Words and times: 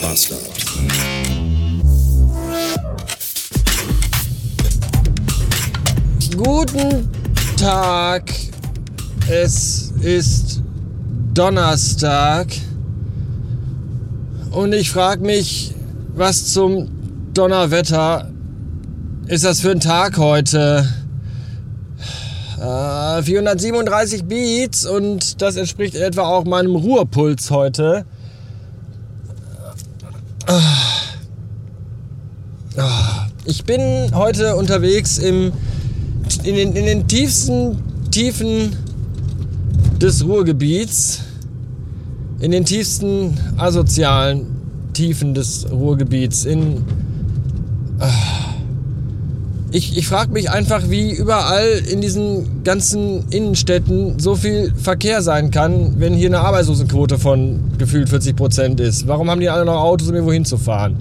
Bastard. 0.00 0.40
Guten 6.36 7.10
Tag. 7.56 8.32
Es 9.28 9.92
ist 10.00 10.62
Donnerstag. 11.34 12.48
Und 14.50 14.72
ich 14.72 14.90
frage 14.90 15.24
mich, 15.24 15.74
was 16.14 16.52
zum 16.52 16.88
Donnerwetter 17.34 18.30
ist 19.28 19.44
das 19.44 19.60
für 19.60 19.70
ein 19.70 19.80
Tag 19.80 20.16
heute? 20.16 20.88
Äh, 22.60 23.22
437 23.22 24.24
Beats 24.24 24.84
und 24.86 25.40
das 25.40 25.56
entspricht 25.56 25.94
etwa 25.94 26.22
auch 26.22 26.44
meinem 26.44 26.74
Ruhepuls 26.74 27.50
heute. 27.50 28.04
Ich 33.44 33.64
bin 33.64 34.14
heute 34.14 34.56
unterwegs 34.56 35.18
im, 35.18 35.52
in, 36.44 36.54
den, 36.54 36.72
in 36.72 36.86
den 36.86 37.08
tiefsten 37.08 37.78
Tiefen 38.10 38.76
des 40.00 40.24
Ruhrgebiets, 40.24 41.20
in 42.40 42.50
den 42.50 42.64
tiefsten 42.64 43.38
asozialen 43.56 44.46
Tiefen 44.92 45.34
des 45.34 45.70
Ruhrgebiets, 45.70 46.44
in... 46.44 46.84
Ich, 49.72 49.96
ich 49.96 50.08
frage 50.08 50.32
mich 50.32 50.50
einfach, 50.50 50.90
wie 50.90 51.12
überall 51.12 51.82
in 51.88 52.00
diesen 52.00 52.64
ganzen 52.64 53.28
Innenstädten 53.30 54.18
so 54.18 54.34
viel 54.34 54.74
Verkehr 54.74 55.22
sein 55.22 55.52
kann, 55.52 55.94
wenn 56.00 56.12
hier 56.12 56.28
eine 56.28 56.40
Arbeitslosenquote 56.40 57.18
von 57.18 57.60
gefühlt 57.78 58.08
40 58.08 58.34
Prozent 58.34 58.80
ist. 58.80 59.06
Warum 59.06 59.30
haben 59.30 59.40
die 59.40 59.48
alle 59.48 59.64
noch 59.64 59.80
Autos, 59.80 60.08
um 60.08 60.14
irgendwo 60.14 60.32
hinzufahren? 60.32 60.96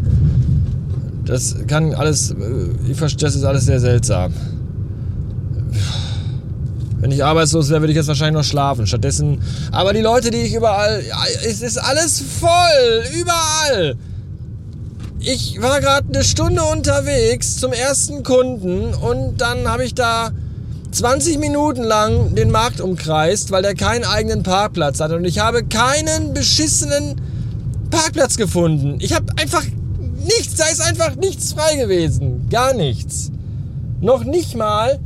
Das 1.25 1.55
kann 1.66 1.95
alles, 1.95 2.31
äh, 2.31 2.91
ich 2.91 2.97
verstehe, 2.97 3.27
das 3.27 3.35
ist 3.35 3.43
alles 3.43 3.66
sehr 3.66 3.80
seltsam. 3.80 4.33
Wenn 6.99 7.11
ich 7.11 7.23
arbeitslos 7.23 7.69
wäre, 7.69 7.81
würde 7.81 7.93
ich 7.93 7.97
jetzt 7.97 8.08
wahrscheinlich 8.08 8.36
noch 8.36 8.43
schlafen. 8.43 8.86
Stattdessen, 8.86 9.41
aber 9.71 9.93
die 9.93 10.02
Leute, 10.02 10.30
die 10.30 10.41
ich 10.41 10.53
überall, 10.53 11.02
es 11.47 11.61
ist 11.61 11.77
alles 11.77 12.21
voll, 12.39 13.03
überall. 13.19 13.95
Ich 15.21 15.61
war 15.61 15.81
gerade 15.81 16.07
eine 16.07 16.23
Stunde 16.23 16.63
unterwegs 16.63 17.57
zum 17.57 17.73
ersten 17.73 18.23
Kunden 18.23 18.93
und 18.93 19.41
dann 19.41 19.67
habe 19.67 19.83
ich 19.83 19.93
da 19.93 20.31
20 20.91 21.39
Minuten 21.39 21.83
lang 21.83 22.35
den 22.35 22.51
Markt 22.51 22.79
umkreist, 22.79 23.51
weil 23.51 23.61
der 23.61 23.75
keinen 23.75 24.05
eigenen 24.05 24.43
Parkplatz 24.43 25.01
hat 25.01 25.11
und 25.11 25.25
ich 25.25 25.39
habe 25.39 25.65
keinen 25.65 26.33
beschissenen 26.33 27.19
Parkplatz 27.91 28.37
gefunden. 28.37 28.95
Ich 29.01 29.13
habe 29.13 29.25
einfach 29.35 29.65
nichts, 30.23 30.55
da 30.55 30.67
ist 30.67 30.79
einfach 30.79 31.17
nichts 31.17 31.51
frei 31.51 31.75
gewesen, 31.75 32.47
gar 32.49 32.73
nichts. 32.73 33.29
Noch 33.99 34.23
nicht 34.23 34.55
mal 34.55 34.99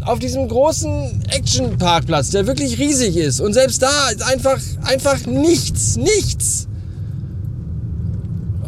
auf 0.00 0.18
diesem 0.18 0.48
großen 0.48 1.22
Action-Parkplatz, 1.28 2.30
der 2.30 2.48
wirklich 2.48 2.76
riesig 2.80 3.16
ist. 3.16 3.40
Und 3.40 3.52
selbst 3.52 3.82
da 3.82 4.08
ist 4.10 4.24
einfach, 4.24 4.58
einfach 4.82 5.26
nichts, 5.26 5.96
nichts. 5.96 6.66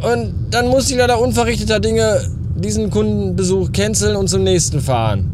Und 0.03 0.35
dann 0.51 0.69
muss 0.69 0.91
ich 0.91 0.97
leider 0.97 1.21
unverrichteter 1.21 1.81
Dinge 1.81 2.21
diesen 2.57 2.91
Kundenbesuch 2.91 3.73
canceln 3.73 4.17
und 4.17 4.29
zum 4.29 4.43
nächsten 4.43 4.81
fahren. 4.81 5.29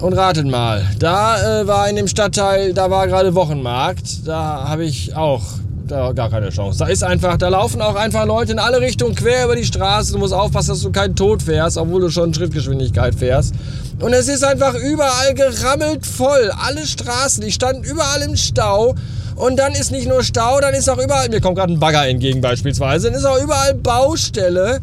Und 0.00 0.12
ratet 0.12 0.46
mal, 0.46 0.84
da 0.98 1.62
äh, 1.62 1.66
war 1.66 1.88
in 1.88 1.96
dem 1.96 2.06
Stadtteil, 2.06 2.72
da 2.72 2.90
war 2.90 3.08
gerade 3.08 3.34
Wochenmarkt, 3.34 4.26
da 4.28 4.68
habe 4.68 4.84
ich 4.84 5.16
auch 5.16 5.42
da 5.88 6.12
gar 6.12 6.30
keine 6.30 6.50
Chance. 6.50 6.78
Da 6.78 6.86
ist 6.86 7.02
einfach, 7.02 7.36
da 7.36 7.48
laufen 7.48 7.80
auch 7.80 7.94
einfach 7.96 8.26
Leute 8.26 8.52
in 8.52 8.58
alle 8.58 8.80
Richtungen 8.80 9.14
quer 9.14 9.46
über 9.46 9.56
die 9.56 9.64
Straße. 9.64 10.12
Du 10.12 10.18
musst 10.18 10.34
aufpassen, 10.34 10.70
dass 10.70 10.82
du 10.82 10.92
keinen 10.92 11.16
Tod 11.16 11.42
fährst, 11.42 11.78
obwohl 11.78 12.00
du 12.00 12.10
schon 12.10 12.32
Schrittgeschwindigkeit 12.32 13.14
fährst. 13.14 13.54
Und 14.00 14.12
es 14.12 14.28
ist 14.28 14.44
einfach 14.44 14.74
überall 14.74 15.34
gerammelt 15.34 16.06
voll. 16.06 16.52
Alle 16.64 16.86
Straßen, 16.86 17.42
die 17.42 17.50
standen 17.50 17.82
überall 17.84 18.22
im 18.22 18.36
Stau. 18.36 18.94
Und 19.38 19.56
dann 19.56 19.72
ist 19.74 19.92
nicht 19.92 20.08
nur 20.08 20.24
Stau, 20.24 20.58
dann 20.60 20.74
ist 20.74 20.90
auch 20.90 20.98
überall, 20.98 21.28
mir 21.28 21.40
kommt 21.40 21.56
gerade 21.56 21.72
ein 21.72 21.78
Bagger 21.78 22.08
entgegen 22.08 22.40
beispielsweise, 22.40 23.08
dann 23.08 23.18
ist 23.18 23.24
auch 23.24 23.40
überall 23.40 23.72
Baustelle. 23.74 24.80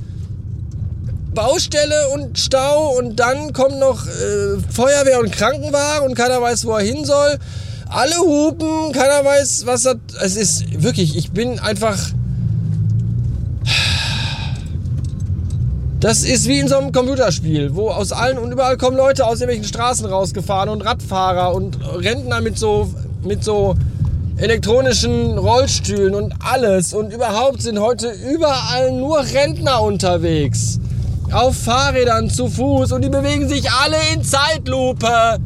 Baustelle 1.34 2.08
und 2.14 2.40
Stau 2.40 2.98
und 2.98 3.18
dann 3.18 3.52
kommt 3.52 3.78
noch 3.78 4.08
äh, 4.08 4.58
Feuerwehr 4.72 5.20
und 5.20 5.34
Krankenwagen 5.34 6.08
und 6.08 6.16
keiner 6.16 6.42
weiß, 6.42 6.66
wo 6.66 6.72
er 6.72 6.86
hin 6.86 7.04
soll. 7.04 7.38
Alle 7.90 8.16
hupen, 8.16 8.94
keiner 8.94 9.26
weiß, 9.26 9.66
was 9.66 9.84
das. 9.84 9.98
Es 10.24 10.38
ist 10.38 10.82
wirklich, 10.82 11.18
ich 11.18 11.32
bin 11.32 11.60
einfach. 11.60 11.98
Das 16.00 16.24
ist 16.24 16.48
wie 16.48 16.60
in 16.60 16.70
so 16.70 16.78
einem 16.78 16.94
Computerspiel, 16.94 17.76
wo 17.76 17.90
aus 17.90 18.14
allen 18.14 18.38
und 18.38 18.54
überall 18.54 18.78
kommen 18.78 18.96
Leute 18.96 19.26
aus 19.26 19.42
irgendwelchen 19.42 19.68
Straßen 19.68 20.06
rausgefahren 20.06 20.70
und 20.70 20.82
Radfahrer 20.82 21.54
und 21.54 21.78
Rentner 21.84 22.40
mit 22.40 22.58
so, 22.58 22.94
mit 23.24 23.44
so 23.44 23.76
elektronischen 24.38 25.38
Rollstühlen 25.38 26.14
und 26.14 26.34
alles. 26.40 26.94
Und 26.94 27.14
überhaupt 27.14 27.62
sind 27.62 27.80
heute 27.80 28.12
überall 28.12 28.92
nur 28.92 29.20
Rentner 29.20 29.82
unterwegs. 29.82 30.80
Auf 31.32 31.56
Fahrrädern 31.56 32.30
zu 32.30 32.48
Fuß 32.48 32.92
und 32.92 33.04
die 33.04 33.10
bewegen 33.10 33.48
sich 33.50 33.72
alle 33.72 33.98
in 34.14 34.24
Zeitlupe. 34.24 35.40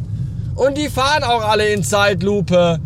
Und 0.55 0.77
die 0.77 0.89
fahren 0.89 1.23
auch 1.23 1.47
alle 1.47 1.71
in 1.71 1.83
Zeitlupe. 1.83 2.79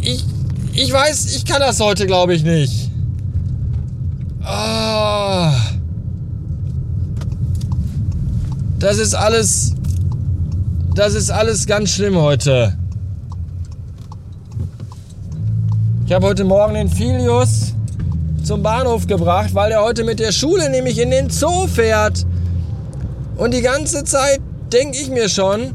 Ich, 0.00 0.24
ich 0.72 0.92
weiß, 0.92 1.34
ich 1.34 1.44
kann 1.44 1.60
das 1.60 1.80
heute, 1.80 2.06
glaube 2.06 2.34
ich, 2.34 2.44
nicht. 2.44 2.90
Ah. 4.44 5.52
Das 8.78 8.98
ist 8.98 9.14
alles. 9.14 9.74
Das 10.94 11.14
ist 11.14 11.30
alles 11.30 11.66
ganz 11.66 11.90
schlimm 11.90 12.16
heute. 12.16 12.77
Ich 16.08 16.14
habe 16.14 16.24
heute 16.24 16.44
Morgen 16.44 16.72
den 16.72 16.88
Filius 16.88 17.74
zum 18.42 18.62
Bahnhof 18.62 19.06
gebracht, 19.06 19.54
weil 19.54 19.72
er 19.72 19.82
heute 19.82 20.04
mit 20.04 20.18
der 20.18 20.32
Schule 20.32 20.70
nämlich 20.70 20.98
in 20.98 21.10
den 21.10 21.28
Zoo 21.28 21.66
fährt. 21.66 22.24
Und 23.36 23.52
die 23.52 23.60
ganze 23.60 24.04
Zeit 24.04 24.40
denke 24.72 24.96
ich 24.96 25.10
mir 25.10 25.28
schon, 25.28 25.74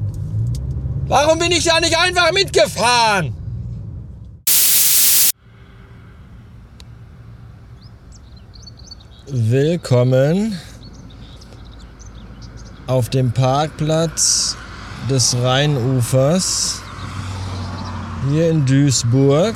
warum 1.06 1.38
bin 1.38 1.52
ich 1.52 1.66
da 1.66 1.80
nicht 1.80 1.96
einfach 1.96 2.32
mitgefahren? 2.32 3.36
Willkommen 9.28 10.58
auf 12.88 13.10
dem 13.10 13.32
Parkplatz 13.32 14.58
des 15.08 15.38
Rheinufers 15.44 16.82
hier 18.32 18.50
in 18.50 18.66
Duisburg 18.66 19.54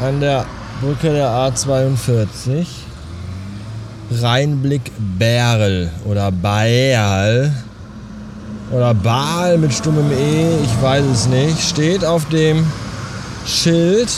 an 0.00 0.20
der 0.20 0.46
Brücke 0.80 1.12
der 1.12 1.28
A42. 1.28 2.66
Rheinblick 4.22 4.90
Bärl 5.18 5.90
oder 6.04 6.32
Baerl 6.32 7.52
oder 8.72 8.92
Baal 8.94 9.58
mit 9.58 9.72
stummem 9.72 10.10
E, 10.10 10.64
ich 10.64 10.82
weiß 10.82 11.04
es 11.04 11.26
nicht, 11.28 11.60
steht 11.60 12.04
auf 12.04 12.28
dem 12.28 12.66
Schild. 13.46 14.08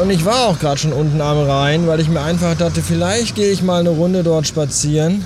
Und 0.00 0.10
ich 0.10 0.24
war 0.24 0.46
auch 0.46 0.58
gerade 0.58 0.78
schon 0.78 0.92
unten 0.92 1.20
am 1.20 1.38
Rhein, 1.38 1.86
weil 1.86 2.00
ich 2.00 2.08
mir 2.08 2.22
einfach 2.22 2.56
dachte, 2.56 2.82
vielleicht 2.82 3.34
gehe 3.34 3.50
ich 3.50 3.62
mal 3.62 3.80
eine 3.80 3.90
Runde 3.90 4.22
dort 4.22 4.46
spazieren. 4.46 5.24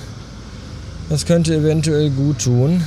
Das 1.09 1.25
könnte 1.25 1.55
eventuell 1.55 2.09
gut 2.09 2.43
tun. 2.43 2.83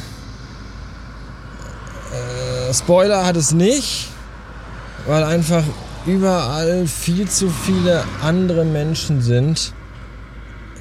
Äh, 2.12 2.74
Spoiler 2.74 3.24
hat 3.24 3.36
es 3.36 3.52
nicht, 3.52 4.08
weil 5.08 5.24
einfach 5.24 5.64
überall 6.06 6.86
viel 6.86 7.28
zu 7.28 7.48
viele 7.48 8.04
andere 8.22 8.64
Menschen 8.64 9.22
sind. 9.22 9.72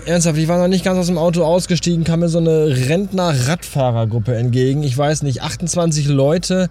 Ernsthaft, 0.05 0.37
ich 0.37 0.47
war 0.47 0.59
noch 0.59 0.67
nicht 0.67 0.85
ganz 0.85 0.99
aus 0.99 1.07
dem 1.07 1.17
Auto 1.17 1.43
ausgestiegen, 1.43 2.03
kam 2.03 2.19
mir 2.19 2.29
so 2.29 2.37
eine 2.37 2.67
Rentner-Radfahrergruppe 2.67 4.35
entgegen. 4.35 4.83
Ich 4.83 4.97
weiß 4.97 5.23
nicht, 5.23 5.41
28 5.41 6.07
Leute. 6.07 6.69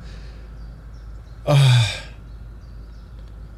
Oh. 1.44 1.54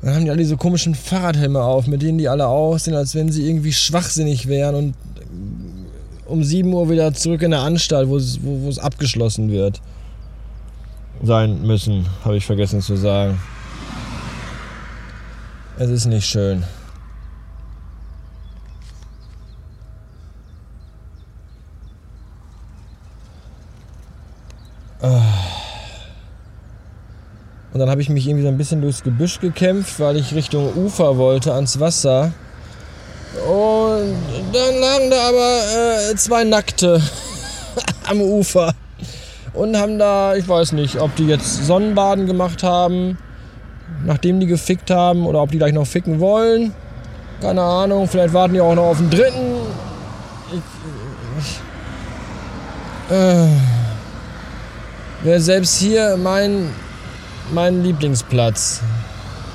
Dann 0.02 0.14
haben 0.14 0.24
die 0.24 0.30
alle 0.30 0.38
diese 0.38 0.56
komischen 0.56 0.94
Fahrradhelme 0.94 1.60
auf, 1.60 1.88
mit 1.88 2.00
denen 2.02 2.18
die 2.18 2.28
alle 2.28 2.46
aussehen, 2.46 2.96
als 2.96 3.16
wenn 3.16 3.32
sie 3.32 3.48
irgendwie 3.48 3.72
schwachsinnig 3.72 4.46
wären 4.46 4.74
und 4.74 4.94
um 6.26 6.44
7 6.44 6.72
Uhr 6.72 6.88
wieder 6.88 7.12
zurück 7.14 7.42
in 7.42 7.50
der 7.50 7.60
Anstalt, 7.60 8.08
wo 8.08 8.16
es, 8.16 8.38
wo, 8.42 8.62
wo 8.62 8.68
es 8.68 8.78
abgeschlossen 8.78 9.50
wird. 9.50 9.80
Sein 11.22 11.62
müssen, 11.62 12.06
habe 12.24 12.36
ich 12.36 12.46
vergessen 12.46 12.80
zu 12.80 12.96
sagen. 12.96 13.38
Es 15.80 15.90
ist 15.90 16.06
nicht 16.06 16.26
schön. 16.26 16.64
Und 27.78 27.82
dann 27.82 27.90
habe 27.90 28.02
ich 28.02 28.08
mich 28.08 28.26
irgendwie 28.26 28.42
so 28.42 28.48
ein 28.48 28.58
bisschen 28.58 28.80
durchs 28.80 29.04
Gebüsch 29.04 29.38
gekämpft, 29.38 30.00
weil 30.00 30.16
ich 30.16 30.34
Richtung 30.34 30.74
Ufer 30.74 31.16
wollte, 31.16 31.54
ans 31.54 31.78
Wasser. 31.78 32.32
Und 33.46 34.16
dann 34.52 34.80
lagen 34.80 35.10
da 35.10 35.28
aber 35.28 36.10
äh, 36.10 36.16
zwei 36.16 36.42
Nackte 36.42 37.00
am 38.08 38.20
Ufer 38.20 38.74
und 39.52 39.76
haben 39.76 39.96
da, 39.96 40.34
ich 40.34 40.48
weiß 40.48 40.72
nicht, 40.72 41.00
ob 41.00 41.14
die 41.14 41.28
jetzt 41.28 41.66
Sonnenbaden 41.66 42.26
gemacht 42.26 42.64
haben, 42.64 43.16
nachdem 44.04 44.40
die 44.40 44.46
gefickt 44.46 44.90
haben 44.90 45.26
oder 45.26 45.42
ob 45.42 45.50
die 45.50 45.58
gleich 45.58 45.72
noch 45.72 45.86
ficken 45.86 46.20
wollen. 46.20 46.74
Keine 47.40 47.62
Ahnung, 47.62 48.08
vielleicht 48.08 48.34
warten 48.34 48.54
die 48.54 48.60
auch 48.60 48.74
noch 48.74 48.84
auf 48.84 48.98
den 48.98 49.10
dritten. 49.10 49.56
Ich, 50.50 50.60
ich, 53.10 53.14
äh, 53.14 53.48
Wäre 55.22 55.40
selbst 55.40 55.78
hier 55.80 56.16
mein, 56.16 56.70
mein 57.52 57.82
Lieblingsplatz. 57.82 58.80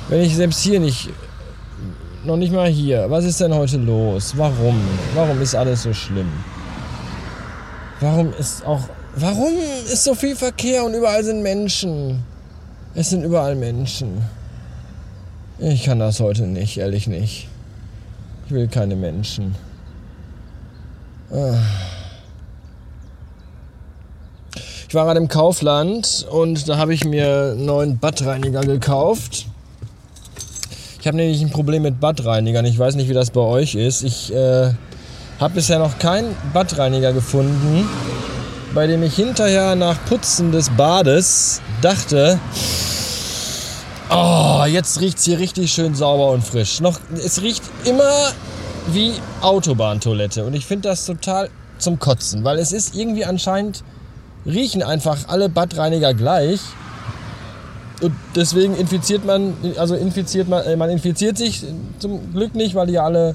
Wenn 0.08 0.20
ich 0.20 0.36
selbst 0.36 0.60
hier 0.60 0.78
nicht, 0.78 1.08
noch 2.22 2.36
nicht 2.36 2.52
mal 2.52 2.68
hier. 2.68 3.06
Was 3.08 3.24
ist 3.24 3.40
denn 3.40 3.54
heute 3.54 3.78
los? 3.78 4.34
Warum? 4.36 4.78
Warum 5.14 5.40
ist 5.40 5.54
alles 5.54 5.84
so 5.84 5.94
schlimm? 5.94 6.30
Warum 8.00 8.34
ist 8.38 8.66
auch, 8.66 8.82
warum 9.16 9.54
ist 9.90 10.04
so 10.04 10.14
viel 10.14 10.36
Verkehr 10.36 10.84
und 10.84 10.92
überall 10.92 11.24
sind 11.24 11.42
Menschen? 11.42 12.22
Es 12.96 13.10
sind 13.10 13.24
überall 13.24 13.56
Menschen. 13.56 14.22
Ich 15.58 15.84
kann 15.84 15.98
das 15.98 16.20
heute 16.20 16.42
nicht, 16.42 16.78
ehrlich 16.78 17.08
nicht. 17.08 17.48
Ich 18.46 18.52
will 18.52 18.68
keine 18.68 18.94
Menschen. 18.94 19.56
Ah. 21.32 21.58
Ich 24.88 24.94
war 24.94 25.06
gerade 25.06 25.18
im 25.18 25.26
Kaufland 25.26 26.24
und 26.30 26.68
da 26.68 26.76
habe 26.76 26.94
ich 26.94 27.04
mir 27.04 27.54
einen 27.56 27.64
neuen 27.64 27.98
Badreiniger 27.98 28.60
gekauft. 28.60 29.46
Ich 31.00 31.06
habe 31.08 31.16
nämlich 31.16 31.42
ein 31.42 31.50
Problem 31.50 31.82
mit 31.82 31.98
Badreinigern. 31.98 32.64
Ich 32.64 32.78
weiß 32.78 32.94
nicht, 32.94 33.08
wie 33.08 33.12
das 33.12 33.30
bei 33.30 33.40
euch 33.40 33.74
ist. 33.74 34.04
Ich 34.04 34.32
äh, 34.32 34.70
habe 35.40 35.54
bisher 35.54 35.80
noch 35.80 35.98
keinen 35.98 36.36
Badreiniger 36.52 37.12
gefunden, 37.12 37.88
bei 38.72 38.86
dem 38.86 39.02
ich 39.02 39.16
hinterher 39.16 39.74
nach 39.74 39.96
Putzen 40.04 40.52
des 40.52 40.70
Bades 40.70 41.60
dachte, 41.82 42.38
oh, 44.10 44.64
jetzt 44.66 45.00
riecht 45.00 45.18
es 45.18 45.24
hier 45.24 45.38
richtig 45.38 45.72
schön 45.72 45.94
sauber 45.94 46.30
und 46.30 46.44
frisch. 46.44 46.80
Noch, 46.80 46.98
es 47.14 47.42
riecht 47.42 47.62
immer 47.84 48.32
wie 48.88 49.14
Autobahntoilette 49.40 50.44
und 50.44 50.54
ich 50.54 50.66
finde 50.66 50.88
das 50.88 51.06
total 51.06 51.50
zum 51.78 51.98
Kotzen, 51.98 52.44
weil 52.44 52.58
es 52.58 52.72
ist 52.72 52.94
irgendwie 52.94 53.24
anscheinend 53.24 53.82
riechen 54.46 54.82
einfach 54.82 55.28
alle 55.28 55.48
Badreiniger 55.48 56.14
gleich. 56.14 56.60
Und 58.02 58.12
deswegen 58.34 58.76
infiziert 58.76 59.24
man, 59.24 59.54
also 59.78 59.94
infiziert 59.94 60.48
man, 60.48 60.64
äh, 60.64 60.76
man 60.76 60.90
infiziert 60.90 61.38
sich 61.38 61.64
zum 61.98 62.32
Glück 62.32 62.54
nicht, 62.54 62.74
weil 62.74 62.88
die 62.88 62.94
ja 62.94 63.04
alle 63.04 63.34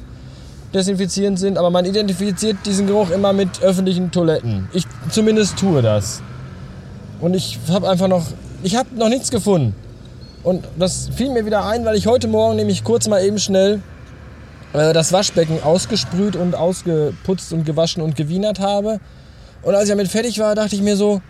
desinfizierend 0.73 1.39
sind, 1.39 1.57
aber 1.57 1.71
man 1.71 1.85
identifiziert 1.85 2.57
diesen 2.65 2.85
Geruch 2.85 3.09
immer 3.09 3.33
mit 3.33 3.61
öffentlichen 3.63 4.11
Toiletten. 4.11 4.67
Ich 4.73 4.85
zumindest 5.09 5.57
tue 5.57 5.81
das. 5.81 6.21
Und 7.19 7.33
ich 7.33 7.57
habe 7.69 7.89
einfach 7.89 8.07
noch, 8.07 8.25
ich 8.61 8.75
habe 8.75 8.89
noch 8.95 9.09
nichts 9.09 9.31
gefunden. 9.31 9.73
Und 10.43 10.65
das 10.77 11.09
fiel 11.15 11.29
mir 11.29 11.45
wieder 11.45 11.65
ein, 11.65 11.85
weil 11.85 11.95
ich 11.95 12.07
heute 12.07 12.27
Morgen 12.27 12.55
nämlich 12.55 12.83
kurz 12.83 13.07
mal 13.07 13.23
eben 13.23 13.39
schnell 13.39 13.81
äh, 14.73 14.93
das 14.93 15.11
Waschbecken 15.11 15.61
ausgesprüht 15.63 16.35
und 16.35 16.55
ausgeputzt 16.55 17.51
und 17.53 17.65
gewaschen 17.65 18.01
und 18.01 18.15
gewienert 18.15 18.59
habe. 18.59 18.99
Und 19.61 19.75
als 19.75 19.85
ich 19.85 19.89
damit 19.89 20.07
fertig 20.07 20.39
war, 20.39 20.55
dachte 20.55 20.75
ich 20.75 20.81
mir 20.81 20.95
so, 20.95 21.21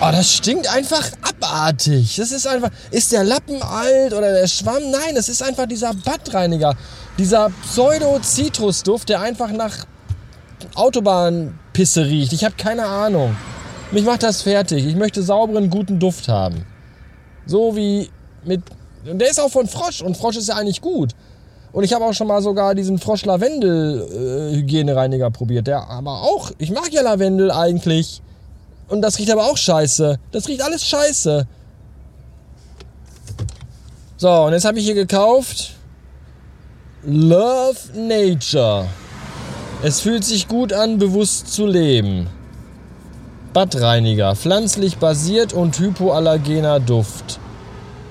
oh, 0.00 0.08
das 0.10 0.32
stinkt 0.32 0.72
einfach 0.74 1.08
abartig. 1.22 2.16
Das 2.16 2.32
ist 2.32 2.46
einfach, 2.46 2.70
ist 2.90 3.12
der 3.12 3.22
Lappen 3.22 3.62
alt 3.62 4.12
oder 4.12 4.32
der 4.32 4.48
Schwamm? 4.48 4.90
Nein, 4.90 5.16
es 5.16 5.28
ist 5.28 5.42
einfach 5.42 5.66
dieser 5.66 5.94
Badreiniger. 5.94 6.74
Dieser 7.18 7.50
Pseudo-Zitrusduft, 7.62 9.08
der 9.08 9.20
einfach 9.20 9.52
nach 9.52 9.86
Autobahnpisse 10.74 12.04
riecht. 12.06 12.32
Ich 12.32 12.44
habe 12.44 12.56
keine 12.56 12.86
Ahnung. 12.86 13.36
Mich 13.92 14.04
macht 14.04 14.24
das 14.24 14.42
fertig. 14.42 14.84
Ich 14.84 14.96
möchte 14.96 15.22
sauberen, 15.22 15.70
guten 15.70 16.00
Duft 16.00 16.26
haben. 16.26 16.64
So 17.46 17.76
wie 17.76 18.10
mit. 18.44 18.62
Und 19.08 19.18
der 19.18 19.30
ist 19.30 19.40
auch 19.40 19.50
von 19.50 19.66
Frosch 19.66 20.02
und 20.02 20.16
Frosch 20.16 20.36
ist 20.36 20.48
ja 20.48 20.54
eigentlich 20.56 20.80
gut. 20.80 21.12
Und 21.72 21.84
ich 21.84 21.92
habe 21.92 22.04
auch 22.04 22.14
schon 22.14 22.28
mal 22.28 22.40
sogar 22.40 22.74
diesen 22.74 22.98
Frosch-Lavendel-Hygienereiniger 22.98 25.30
probiert. 25.30 25.66
Der 25.66 25.90
aber 25.90 26.22
auch, 26.22 26.52
ich 26.58 26.70
mag 26.70 26.90
ja 26.92 27.02
Lavendel 27.02 27.50
eigentlich. 27.50 28.22
Und 28.88 29.02
das 29.02 29.18
riecht 29.18 29.32
aber 29.32 29.44
auch 29.44 29.56
scheiße. 29.56 30.18
Das 30.30 30.46
riecht 30.46 30.62
alles 30.62 30.86
scheiße. 30.86 31.48
So, 34.16 34.30
und 34.30 34.52
jetzt 34.52 34.64
habe 34.64 34.78
ich 34.78 34.84
hier 34.84 34.94
gekauft. 34.94 35.74
Love 37.02 37.76
Nature. 37.94 38.86
Es 39.82 40.00
fühlt 40.00 40.24
sich 40.24 40.46
gut 40.48 40.72
an, 40.72 40.98
bewusst 40.98 41.52
zu 41.52 41.66
leben. 41.66 42.28
Badreiniger, 43.54 44.34
pflanzlich 44.34 44.98
basiert 44.98 45.52
und 45.52 45.78
hypoallergener 45.78 46.80
Duft. 46.80 47.38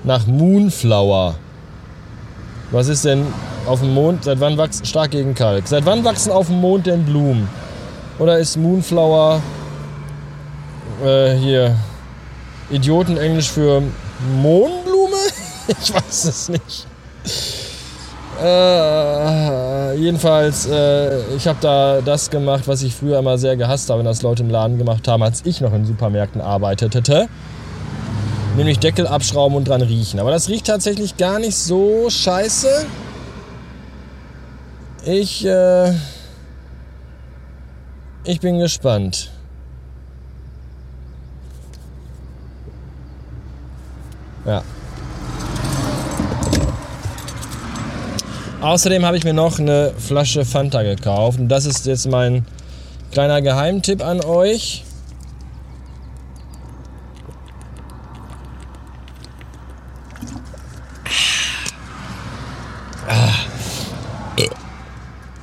Nach 0.02 0.26
Moonflower. 0.26 1.34
Was 2.70 2.88
ist 2.88 3.04
denn 3.04 3.26
auf 3.66 3.80
dem 3.80 3.92
Mond, 3.92 4.24
seit 4.24 4.40
wann 4.40 4.56
wachsen, 4.56 4.86
stark 4.86 5.10
gegen 5.10 5.34
Kalk. 5.34 5.68
Seit 5.68 5.84
wann 5.84 6.02
wachsen 6.02 6.32
auf 6.32 6.46
dem 6.46 6.60
Mond 6.60 6.86
denn 6.86 7.04
Blumen? 7.04 7.48
Oder 8.18 8.38
ist 8.38 8.56
Moonflower 8.56 9.42
äh, 11.04 11.34
hier 11.34 11.76
Idiotenenglisch 12.70 13.50
für 13.50 13.82
Mohnblume? 14.40 15.16
ich 15.68 15.94
weiß 15.94 16.24
es 16.24 16.48
nicht. 16.48 16.86
Äh, 18.44 19.94
jedenfalls, 19.94 20.66
äh, 20.66 21.34
ich 21.34 21.48
habe 21.48 21.58
da 21.62 22.02
das 22.02 22.28
gemacht, 22.28 22.64
was 22.68 22.82
ich 22.82 22.94
früher 22.94 23.18
immer 23.18 23.38
sehr 23.38 23.56
gehasst 23.56 23.88
habe, 23.88 24.00
wenn 24.00 24.06
das 24.06 24.20
Leute 24.20 24.42
im 24.42 24.50
Laden 24.50 24.76
gemacht 24.76 25.08
haben, 25.08 25.22
als 25.22 25.46
ich 25.46 25.62
noch 25.62 25.72
in 25.72 25.86
Supermärkten 25.86 26.42
arbeitete. 26.42 27.28
Nämlich 28.56 28.78
Deckel 28.80 29.06
abschrauben 29.06 29.56
und 29.56 29.66
dran 29.66 29.80
riechen. 29.80 30.20
Aber 30.20 30.30
das 30.30 30.50
riecht 30.50 30.66
tatsächlich 30.66 31.16
gar 31.16 31.38
nicht 31.38 31.56
so 31.56 32.10
scheiße. 32.10 32.68
Ich, 35.06 35.46
äh, 35.46 35.92
ich 38.24 38.40
bin 38.40 38.58
gespannt. 38.58 39.30
Ja. 44.44 44.62
Außerdem 48.64 49.04
habe 49.04 49.18
ich 49.18 49.24
mir 49.24 49.34
noch 49.34 49.58
eine 49.58 49.92
Flasche 49.98 50.46
Fanta 50.46 50.82
gekauft. 50.82 51.38
Und 51.38 51.50
das 51.50 51.66
ist 51.66 51.84
jetzt 51.84 52.08
mein 52.08 52.46
kleiner 53.12 53.42
Geheimtipp 53.42 54.02
an 54.02 54.24
euch. 54.24 54.84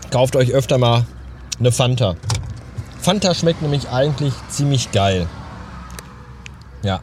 kauft 0.10 0.36
euch 0.36 0.52
öfter 0.52 0.80
mal 0.80 1.06
eine 1.60 1.72
Fanta. 1.72 2.16
Fanta 3.00 3.36
schmeckt 3.36 3.62
nämlich 3.62 3.88
eigentlich 3.90 4.34
ziemlich 4.50 4.92
geil. 4.92 5.28
Ja. 6.82 7.00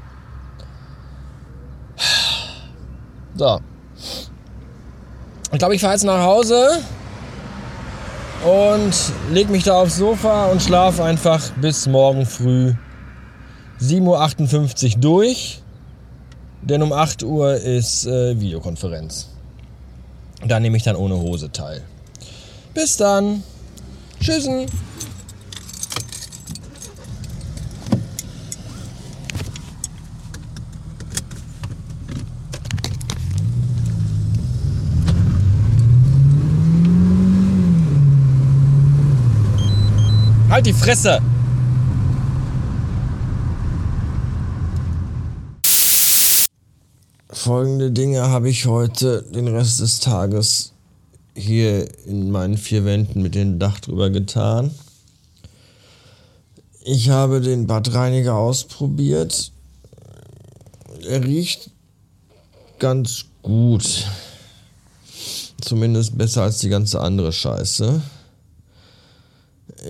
So. 3.37 3.61
Ich 5.51 5.59
glaube, 5.59 5.75
ich 5.75 5.81
fahre 5.81 5.95
jetzt 5.95 6.05
nach 6.05 6.23
Hause 6.23 6.81
und 8.45 8.95
leg 9.33 9.49
mich 9.49 9.65
da 9.65 9.81
aufs 9.81 9.97
Sofa 9.97 10.47
und 10.47 10.63
schlafe 10.63 11.03
einfach 11.03 11.51
bis 11.61 11.87
morgen 11.87 12.27
früh 12.27 12.75
7.58 13.81 14.95
Uhr 14.97 15.01
durch. 15.01 15.63
Denn 16.61 16.83
um 16.83 16.93
8 16.93 17.23
Uhr 17.23 17.55
ist 17.55 18.07
äh, 18.07 18.39
Videokonferenz. 18.39 19.29
Da 20.47 20.61
nehme 20.61 20.77
ich 20.77 20.83
dann 20.83 20.97
ohne 20.97 21.17
Hose 21.17 21.51
teil. 21.51 21.83
Bis 22.75 22.97
dann. 22.97 23.43
Tschüssen. 24.21 24.67
Halt 40.59 40.67
die 40.67 40.73
Fresse! 40.73 41.21
Folgende 47.31 47.93
Dinge 47.93 48.23
habe 48.23 48.51
ich 48.51 48.67
heute 48.67 49.23
den 49.23 49.47
Rest 49.47 49.79
des 49.79 50.01
Tages 50.01 50.73
hier 51.37 51.87
in 52.07 52.33
meinen 52.33 52.59
vier 52.59 52.85
Wänden 52.85 53.23
mit 53.23 53.37
dem 53.37 53.61
Dach 53.61 53.79
drüber 53.79 54.11
getan. 54.11 54.73
Ich 56.83 57.09
habe 57.09 57.41
den 57.41 57.69
Badreiniger 57.69 58.35
ausprobiert. 58.35 59.53
er 61.09 61.23
riecht 61.23 61.71
ganz 62.81 63.27
gut. 63.43 64.09
Zumindest 65.61 66.19
besser 66.19 66.43
als 66.43 66.59
die 66.59 66.69
ganze 66.69 67.01
andere 67.01 67.33
Scheiße. 67.33 68.03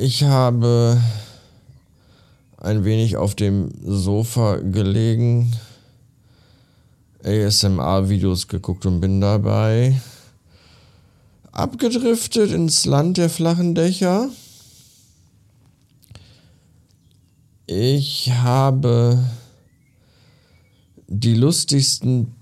Ich 0.01 0.23
habe 0.23 1.03
ein 2.57 2.85
wenig 2.85 3.17
auf 3.17 3.35
dem 3.35 3.73
Sofa 3.85 4.59
gelegen, 4.59 5.57
ASMR-Videos 7.25 8.47
geguckt 8.47 8.87
und 8.87 9.01
bin 9.01 9.21
dabei 9.21 10.01
abgedriftet 11.51 12.53
ins 12.53 12.85
Land 12.85 13.17
der 13.17 13.29
flachen 13.29 13.75
Dächer. 13.75 14.29
Ich 17.67 18.31
habe 18.31 19.25
die 21.09 21.35
lustigsten 21.35 22.37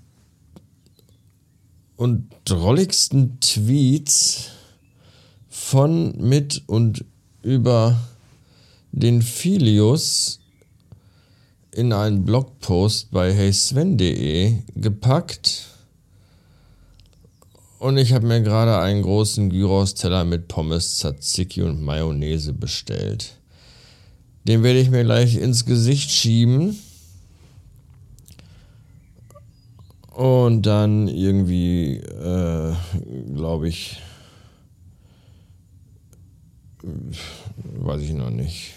und 1.97 2.31
drolligsten 2.45 3.41
Tweets 3.41 4.51
von, 5.49 6.19
mit 6.19 6.63
und 6.67 7.07
über 7.47 7.97
den 8.91 9.23
Filius 9.23 10.41
in 11.71 11.93
einen 11.93 12.25
Blogpost 12.25 13.11
bei 13.13 13.35
heysven.de 13.35 14.57
gepackt 14.75 15.67
und 17.79 17.99
ich 17.99 18.13
habe 18.13 18.27
mir 18.27 18.41
gerade 18.41 18.79
einen 18.79 19.03
großen 19.03 19.51
Gyros-Teller 19.51 20.25
mit 20.25 20.49
Pommes, 20.49 20.99
Tzatziki 20.99 21.63
und 21.63 21.83
Mayonnaise 21.83 22.53
bestellt. 22.53 23.37
Den 24.45 24.63
werde 24.63 24.81
ich 24.81 24.91
mir 24.91 25.05
gleich 25.05 25.37
ins 25.37 25.67
Gesicht 25.67 26.11
schieben. 26.11 26.79
Und 30.15 30.63
dann 30.63 31.09
irgendwie, 31.09 31.99
äh, 31.99 32.75
glaube 33.35 33.69
ich, 33.69 34.01
weiß 36.87 38.03
ich 38.03 38.13
noch 38.13 38.31
nicht, 38.31 38.75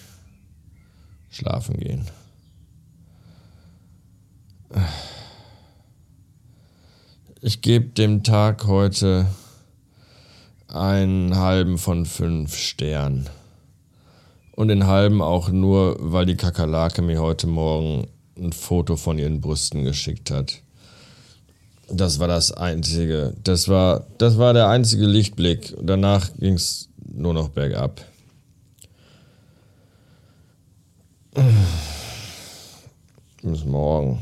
schlafen 1.30 1.78
gehen. 1.78 2.06
Ich 7.42 7.62
gebe 7.62 7.90
dem 7.90 8.24
Tag 8.24 8.66
heute 8.66 9.28
einen 10.68 11.38
halben 11.38 11.78
von 11.78 12.06
fünf 12.06 12.56
Sternen. 12.56 13.30
Und 14.56 14.68
den 14.68 14.88
halben 14.88 15.22
auch 15.22 15.50
nur, 15.50 15.96
weil 16.00 16.26
die 16.26 16.36
Kakerlake 16.36 17.02
mir 17.02 17.22
heute 17.22 17.48
Morgen 17.48 18.08
ein 18.38 18.52
Foto 18.52 18.98
von 18.98 19.18
ihren 19.18 19.40
Brüsten 19.40 19.84
geschickt 19.84 20.32
hat. 20.32 20.62
Das 21.92 22.20
war 22.20 22.28
das 22.28 22.52
einzige. 22.52 23.34
Das 23.44 23.68
war, 23.68 24.06
das 24.18 24.38
war 24.38 24.54
der 24.54 24.68
einzige 24.68 25.06
Lichtblick. 25.06 25.76
Danach 25.82 26.30
ging 26.38 26.56
es 26.56 26.89
nur 27.20 27.34
noch 27.34 27.50
bergab. 27.50 28.02
Bis 33.44 33.66
morgen. 33.66 34.22